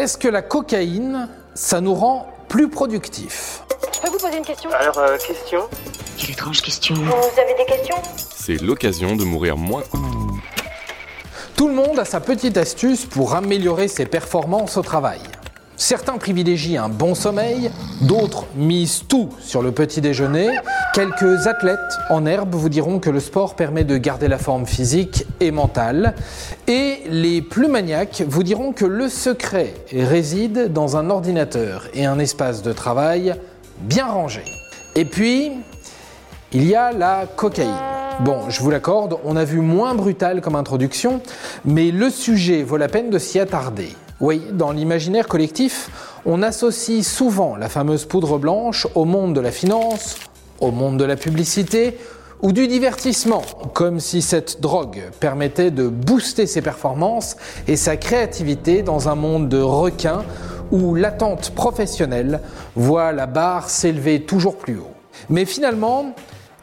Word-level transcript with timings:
Est-ce 0.00 0.16
que 0.16 0.28
la 0.28 0.40
cocaïne, 0.40 1.28
ça 1.52 1.82
nous 1.82 1.92
rend 1.92 2.26
plus 2.48 2.70
productifs 2.70 3.60
Je 3.92 4.00
peux 4.00 4.08
vous 4.08 4.16
poser 4.16 4.38
une 4.38 4.46
question 4.46 4.70
Alors, 4.70 4.98
euh, 4.98 5.18
question 5.18 5.68
Quelle 6.16 6.30
étrange 6.30 6.62
question. 6.62 6.94
Vous 6.94 7.38
avez 7.38 7.52
des 7.52 7.66
questions 7.66 7.96
C'est 8.34 8.62
l'occasion 8.62 9.14
de 9.14 9.24
mourir 9.24 9.58
moins. 9.58 9.82
Tout 11.54 11.68
le 11.68 11.74
monde 11.74 11.98
a 11.98 12.06
sa 12.06 12.18
petite 12.20 12.56
astuce 12.56 13.04
pour 13.04 13.34
améliorer 13.34 13.88
ses 13.88 14.06
performances 14.06 14.78
au 14.78 14.82
travail. 14.82 15.20
Certains 15.80 16.18
privilégient 16.18 16.76
un 16.76 16.90
bon 16.90 17.14
sommeil, 17.14 17.70
d'autres 18.02 18.44
misent 18.54 19.04
tout 19.08 19.30
sur 19.40 19.62
le 19.62 19.72
petit 19.72 20.02
déjeuner. 20.02 20.50
Quelques 20.92 21.46
athlètes 21.46 21.78
en 22.10 22.26
herbe 22.26 22.54
vous 22.54 22.68
diront 22.68 22.98
que 22.98 23.08
le 23.08 23.18
sport 23.18 23.56
permet 23.56 23.84
de 23.84 23.96
garder 23.96 24.28
la 24.28 24.36
forme 24.36 24.66
physique 24.66 25.24
et 25.40 25.50
mentale. 25.50 26.14
Et 26.68 26.98
les 27.08 27.40
plus 27.40 27.66
maniaques 27.66 28.22
vous 28.28 28.42
diront 28.42 28.72
que 28.72 28.84
le 28.84 29.08
secret 29.08 29.72
réside 29.90 30.70
dans 30.70 30.98
un 30.98 31.08
ordinateur 31.08 31.88
et 31.94 32.04
un 32.04 32.18
espace 32.18 32.60
de 32.60 32.74
travail 32.74 33.34
bien 33.80 34.04
rangé. 34.04 34.42
Et 34.96 35.06
puis, 35.06 35.50
il 36.52 36.68
y 36.68 36.74
a 36.74 36.92
la 36.92 37.24
cocaïne. 37.24 37.70
Bon, 38.20 38.50
je 38.50 38.60
vous 38.60 38.70
l'accorde, 38.70 39.16
on 39.24 39.34
a 39.34 39.44
vu 39.44 39.60
moins 39.60 39.94
brutal 39.94 40.42
comme 40.42 40.56
introduction, 40.56 41.22
mais 41.64 41.90
le 41.90 42.10
sujet 42.10 42.64
vaut 42.64 42.76
la 42.76 42.88
peine 42.88 43.08
de 43.08 43.18
s'y 43.18 43.40
attarder. 43.40 43.96
Oui, 44.20 44.42
dans 44.52 44.70
l'imaginaire 44.70 45.26
collectif, 45.26 45.88
on 46.26 46.42
associe 46.42 47.06
souvent 47.06 47.56
la 47.56 47.70
fameuse 47.70 48.04
poudre 48.04 48.36
blanche 48.36 48.86
au 48.94 49.06
monde 49.06 49.34
de 49.34 49.40
la 49.40 49.50
finance, 49.50 50.16
au 50.60 50.72
monde 50.72 50.98
de 50.98 51.04
la 51.04 51.16
publicité 51.16 51.96
ou 52.42 52.52
du 52.52 52.68
divertissement, 52.68 53.42
comme 53.72 53.98
si 53.98 54.20
cette 54.20 54.60
drogue 54.60 55.00
permettait 55.20 55.70
de 55.70 55.88
booster 55.88 56.46
ses 56.46 56.60
performances 56.60 57.38
et 57.66 57.76
sa 57.76 57.96
créativité 57.96 58.82
dans 58.82 59.08
un 59.08 59.14
monde 59.14 59.48
de 59.48 59.60
requins 59.60 60.22
où 60.70 60.94
l'attente 60.94 61.50
professionnelle 61.54 62.40
voit 62.76 63.12
la 63.12 63.24
barre 63.24 63.70
s'élever 63.70 64.20
toujours 64.20 64.56
plus 64.56 64.76
haut. 64.76 64.94
Mais 65.30 65.46
finalement, 65.46 66.14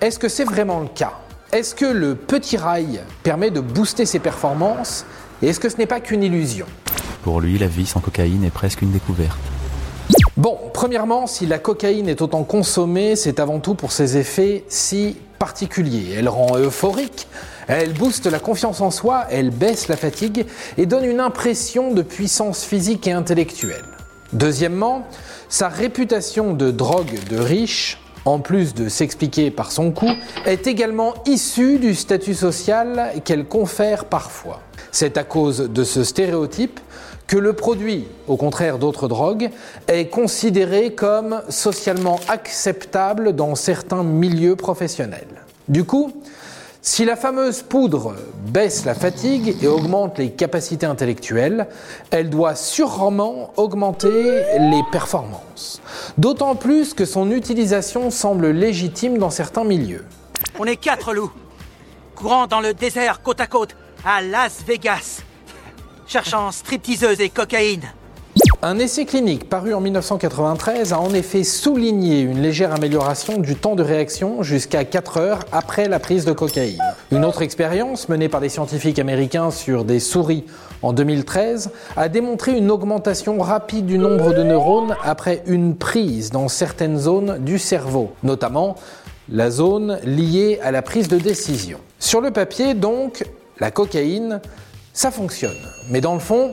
est-ce 0.00 0.18
que 0.18 0.28
c'est 0.28 0.44
vraiment 0.44 0.80
le 0.80 0.88
cas? 0.88 1.12
Est-ce 1.52 1.76
que 1.76 1.86
le 1.86 2.16
petit 2.16 2.56
rail 2.56 3.00
permet 3.22 3.52
de 3.52 3.60
booster 3.60 4.06
ses 4.06 4.18
performances? 4.18 5.06
Et 5.40 5.48
est-ce 5.48 5.60
que 5.60 5.68
ce 5.68 5.76
n'est 5.76 5.86
pas 5.86 6.00
qu'une 6.00 6.24
illusion? 6.24 6.66
Pour 7.24 7.40
lui, 7.40 7.56
la 7.56 7.68
vie 7.68 7.86
sans 7.86 8.00
cocaïne 8.00 8.44
est 8.44 8.50
presque 8.50 8.82
une 8.82 8.90
découverte. 8.90 9.38
Bon, 10.36 10.58
premièrement, 10.74 11.26
si 11.26 11.46
la 11.46 11.58
cocaïne 11.58 12.06
est 12.06 12.20
autant 12.20 12.44
consommée, 12.44 13.16
c'est 13.16 13.40
avant 13.40 13.60
tout 13.60 13.74
pour 13.74 13.92
ses 13.92 14.18
effets 14.18 14.62
si 14.68 15.16
particuliers. 15.38 16.16
Elle 16.18 16.28
rend 16.28 16.58
euphorique, 16.58 17.26
elle 17.66 17.94
booste 17.94 18.26
la 18.26 18.40
confiance 18.40 18.82
en 18.82 18.90
soi, 18.90 19.24
elle 19.30 19.48
baisse 19.48 19.88
la 19.88 19.96
fatigue 19.96 20.44
et 20.76 20.84
donne 20.84 21.06
une 21.06 21.18
impression 21.18 21.94
de 21.94 22.02
puissance 22.02 22.62
physique 22.62 23.06
et 23.06 23.12
intellectuelle. 23.12 23.86
Deuxièmement, 24.34 25.06
sa 25.48 25.68
réputation 25.68 26.52
de 26.52 26.70
drogue 26.70 27.18
de 27.30 27.38
riche, 27.38 28.02
en 28.26 28.38
plus 28.38 28.74
de 28.74 28.90
s'expliquer 28.90 29.50
par 29.50 29.72
son 29.72 29.92
coût, 29.92 30.12
est 30.44 30.66
également 30.66 31.14
issue 31.24 31.78
du 31.78 31.94
statut 31.94 32.34
social 32.34 33.14
qu'elle 33.24 33.46
confère 33.46 34.04
parfois. 34.04 34.60
C'est 34.92 35.16
à 35.16 35.24
cause 35.24 35.70
de 35.70 35.84
ce 35.84 36.04
stéréotype 36.04 36.80
que 37.26 37.36
le 37.36 37.52
produit, 37.52 38.06
au 38.28 38.36
contraire 38.36 38.78
d'autres 38.78 39.08
drogues, 39.08 39.50
est 39.88 40.06
considéré 40.06 40.94
comme 40.94 41.42
socialement 41.48 42.20
acceptable 42.28 43.34
dans 43.34 43.54
certains 43.54 44.02
milieux 44.02 44.56
professionnels. 44.56 45.44
Du 45.68 45.84
coup, 45.84 46.12
si 46.86 47.06
la 47.06 47.16
fameuse 47.16 47.62
poudre 47.62 48.14
baisse 48.48 48.84
la 48.84 48.94
fatigue 48.94 49.56
et 49.62 49.66
augmente 49.66 50.18
les 50.18 50.32
capacités 50.32 50.84
intellectuelles, 50.84 51.66
elle 52.10 52.28
doit 52.28 52.54
sûrement 52.54 53.54
augmenter 53.56 54.42
les 54.58 54.82
performances. 54.92 55.80
D'autant 56.18 56.54
plus 56.56 56.92
que 56.92 57.06
son 57.06 57.30
utilisation 57.30 58.10
semble 58.10 58.50
légitime 58.50 59.16
dans 59.16 59.30
certains 59.30 59.64
milieux. 59.64 60.04
On 60.58 60.66
est 60.66 60.76
quatre 60.76 61.14
loups, 61.14 61.32
courant 62.14 62.46
dans 62.46 62.60
le 62.60 62.74
désert 62.74 63.22
côte 63.22 63.40
à 63.40 63.46
côte, 63.46 63.74
à 64.04 64.20
Las 64.20 64.62
Vegas, 64.66 65.22
cherchant 66.06 66.50
stripteaseuse 66.52 67.20
et 67.20 67.28
cocaïne. 67.28 67.82
Un 68.62 68.78
essai 68.78 69.04
clinique 69.04 69.48
paru 69.48 69.74
en 69.74 69.80
1993 69.80 70.92
a 70.92 70.98
en 70.98 71.12
effet 71.12 71.44
souligné 71.44 72.20
une 72.20 72.40
légère 72.40 72.72
amélioration 72.72 73.38
du 73.38 73.56
temps 73.56 73.74
de 73.74 73.82
réaction 73.82 74.42
jusqu'à 74.42 74.84
4 74.84 75.18
heures 75.18 75.40
après 75.52 75.86
la 75.86 75.98
prise 75.98 76.24
de 76.24 76.32
cocaïne. 76.32 76.80
Une 77.12 77.24
autre 77.24 77.42
expérience 77.42 78.08
menée 78.08 78.28
par 78.28 78.40
des 78.40 78.48
scientifiques 78.48 78.98
américains 78.98 79.50
sur 79.50 79.84
des 79.84 80.00
souris 80.00 80.44
en 80.82 80.92
2013 80.92 81.70
a 81.96 82.08
démontré 82.08 82.56
une 82.56 82.70
augmentation 82.70 83.38
rapide 83.38 83.86
du 83.86 83.98
nombre 83.98 84.32
de 84.32 84.42
neurones 84.42 84.96
après 85.04 85.42
une 85.46 85.76
prise 85.76 86.30
dans 86.30 86.48
certaines 86.48 86.98
zones 86.98 87.44
du 87.44 87.58
cerveau, 87.58 88.12
notamment 88.22 88.76
la 89.28 89.50
zone 89.50 89.98
liée 90.04 90.58
à 90.62 90.70
la 90.70 90.82
prise 90.82 91.08
de 91.08 91.18
décision. 91.18 91.78
Sur 91.98 92.20
le 92.20 92.30
papier, 92.30 92.74
donc, 92.74 93.24
la 93.60 93.70
cocaïne, 93.70 94.40
ça 94.94 95.10
fonctionne. 95.10 95.52
Mais 95.90 96.00
dans 96.00 96.14
le 96.14 96.20
fond, 96.20 96.52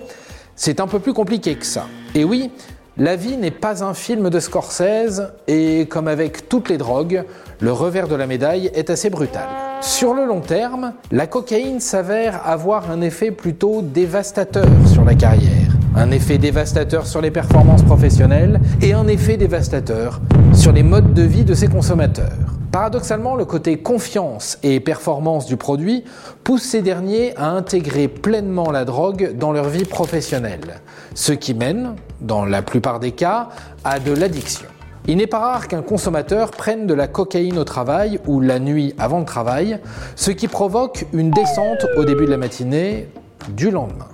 c'est 0.55 0.81
un 0.81 0.87
peu 0.87 0.99
plus 0.99 1.13
compliqué 1.13 1.55
que 1.55 1.65
ça. 1.65 1.85
Et 2.13 2.25
oui, 2.25 2.51
la 2.97 3.15
vie 3.15 3.37
n'est 3.37 3.51
pas 3.51 3.85
un 3.85 3.93
film 3.93 4.29
de 4.29 4.39
Scorsese 4.39 5.31
et 5.47 5.85
comme 5.85 6.09
avec 6.09 6.49
toutes 6.49 6.67
les 6.67 6.77
drogues, 6.77 7.23
le 7.61 7.71
revers 7.71 8.09
de 8.09 8.15
la 8.15 8.27
médaille 8.27 8.69
est 8.73 8.89
assez 8.89 9.09
brutal. 9.09 9.47
Sur 9.81 10.13
le 10.13 10.25
long 10.25 10.41
terme, 10.41 10.93
la 11.11 11.25
cocaïne 11.25 11.79
s'avère 11.79 12.45
avoir 12.45 12.91
un 12.91 13.01
effet 13.01 13.31
plutôt 13.31 13.81
dévastateur 13.81 14.67
sur 14.85 15.05
la 15.05 15.15
carrière, 15.15 15.71
un 15.95 16.11
effet 16.11 16.37
dévastateur 16.37 17.07
sur 17.07 17.21
les 17.21 17.31
performances 17.31 17.83
professionnelles 17.83 18.59
et 18.81 18.93
un 18.93 19.07
effet 19.07 19.37
dévastateur 19.37 20.19
sur 20.53 20.71
les 20.71 20.83
modes 20.83 21.13
de 21.13 21.23
vie 21.23 21.45
de 21.45 21.53
ses 21.53 21.67
consommateurs. 21.67 22.50
Paradoxalement, 22.71 23.35
le 23.35 23.43
côté 23.43 23.77
confiance 23.77 24.57
et 24.63 24.79
performance 24.79 25.45
du 25.45 25.57
produit 25.57 26.05
pousse 26.45 26.63
ces 26.63 26.81
derniers 26.81 27.35
à 27.35 27.49
intégrer 27.49 28.07
pleinement 28.07 28.71
la 28.71 28.85
drogue 28.85 29.35
dans 29.35 29.51
leur 29.51 29.67
vie 29.67 29.83
professionnelle, 29.83 30.79
ce 31.13 31.33
qui 31.33 31.53
mène, 31.53 31.95
dans 32.21 32.45
la 32.45 32.61
plupart 32.61 33.01
des 33.01 33.11
cas, 33.11 33.49
à 33.83 33.99
de 33.99 34.13
l'addiction. 34.13 34.69
Il 35.07 35.17
n'est 35.17 35.27
pas 35.27 35.39
rare 35.39 35.67
qu'un 35.67 35.81
consommateur 35.81 36.51
prenne 36.51 36.87
de 36.87 36.93
la 36.93 37.07
cocaïne 37.07 37.57
au 37.57 37.65
travail 37.65 38.21
ou 38.25 38.39
la 38.39 38.59
nuit 38.59 38.95
avant 38.97 39.19
le 39.19 39.25
travail, 39.25 39.79
ce 40.15 40.31
qui 40.31 40.47
provoque 40.47 41.07
une 41.11 41.31
descente 41.31 41.85
au 41.97 42.05
début 42.05 42.25
de 42.25 42.31
la 42.31 42.37
matinée 42.37 43.09
du 43.49 43.69
lendemain. 43.69 44.07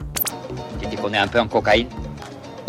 Tu 0.80 1.16
un 1.16 1.28
peu 1.28 1.40
en 1.40 1.48
cocaïne? 1.48 1.88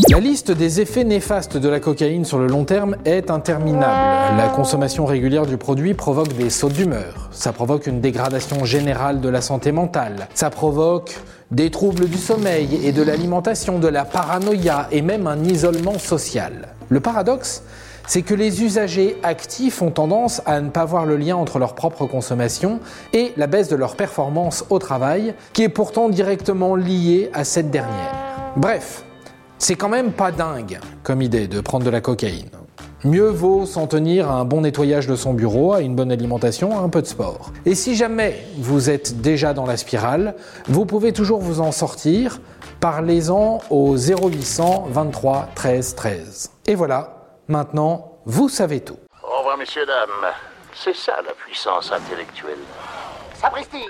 La 0.07 0.19
liste 0.21 0.51
des 0.51 0.79
effets 0.79 1.03
néfastes 1.03 1.57
de 1.57 1.67
la 1.67 1.81
cocaïne 1.81 2.23
sur 2.23 2.39
le 2.39 2.47
long 2.47 2.63
terme 2.63 2.95
est 3.03 3.29
interminable. 3.29 4.37
La 4.37 4.47
consommation 4.47 5.05
régulière 5.05 5.45
du 5.45 5.57
produit 5.57 5.93
provoque 5.93 6.33
des 6.37 6.49
sautes 6.49 6.71
d'humeur, 6.71 7.27
ça 7.31 7.51
provoque 7.51 7.85
une 7.85 7.99
dégradation 7.99 8.63
générale 8.63 9.19
de 9.19 9.27
la 9.27 9.41
santé 9.41 9.73
mentale, 9.73 10.29
ça 10.33 10.49
provoque 10.49 11.19
des 11.51 11.69
troubles 11.69 12.07
du 12.07 12.17
sommeil 12.17 12.79
et 12.85 12.93
de 12.93 13.01
l'alimentation, 13.01 13.77
de 13.77 13.89
la 13.89 14.05
paranoïa 14.05 14.87
et 14.91 15.01
même 15.01 15.27
un 15.27 15.43
isolement 15.43 15.99
social. 15.99 16.69
Le 16.87 17.01
paradoxe, 17.01 17.63
c'est 18.07 18.21
que 18.21 18.33
les 18.33 18.63
usagers 18.63 19.17
actifs 19.21 19.81
ont 19.81 19.91
tendance 19.91 20.41
à 20.45 20.61
ne 20.61 20.69
pas 20.69 20.85
voir 20.85 21.05
le 21.05 21.17
lien 21.17 21.35
entre 21.35 21.59
leur 21.59 21.75
propre 21.75 22.05
consommation 22.05 22.79
et 23.11 23.33
la 23.35 23.47
baisse 23.47 23.67
de 23.67 23.75
leur 23.75 23.97
performance 23.97 24.63
au 24.69 24.79
travail, 24.79 25.33
qui 25.51 25.63
est 25.63 25.69
pourtant 25.69 26.07
directement 26.07 26.77
liée 26.77 27.29
à 27.33 27.43
cette 27.43 27.69
dernière. 27.69 28.15
Bref, 28.55 29.03
c'est 29.59 29.75
quand 29.75 29.89
même 29.89 30.13
pas 30.13 30.31
dingue 30.31 30.79
comme 31.03 31.21
idée 31.21 31.47
de 31.47 31.61
prendre 31.61 31.85
de 31.85 31.89
la 31.89 32.01
cocaïne. 32.01 32.49
Mieux 33.05 33.29
vaut 33.29 33.65
s'en 33.65 33.87
tenir 33.87 34.29
à 34.29 34.33
un 34.33 34.45
bon 34.45 34.61
nettoyage 34.61 35.07
de 35.07 35.15
son 35.15 35.33
bureau, 35.33 35.73
à 35.73 35.81
une 35.81 35.95
bonne 35.95 36.11
alimentation, 36.11 36.77
à 36.77 36.81
un 36.81 36.89
peu 36.89 37.01
de 37.01 37.07
sport. 37.07 37.51
Et 37.65 37.73
si 37.73 37.95
jamais 37.95 38.45
vous 38.57 38.89
êtes 38.89 39.21
déjà 39.21 39.53
dans 39.53 39.65
la 39.65 39.77
spirale, 39.77 40.35
vous 40.67 40.85
pouvez 40.85 41.13
toujours 41.13 41.39
vous 41.39 41.61
en 41.61 41.71
sortir. 41.71 42.39
Parlez-en 42.81 43.59
au 43.69 43.95
0800 43.95 44.87
23 44.89 45.49
13 45.55 45.95
13. 45.95 46.51
Et 46.67 46.75
voilà, 46.75 47.37
maintenant, 47.47 48.19
vous 48.25 48.49
savez 48.49 48.81
tout. 48.81 48.97
Au 49.23 49.37
revoir, 49.39 49.57
messieurs, 49.57 49.85
dames. 49.85 50.33
C'est 50.73 50.95
ça 50.95 51.21
la 51.25 51.33
puissance 51.33 51.91
intellectuelle. 51.91 52.59
Sapristi 53.35 53.85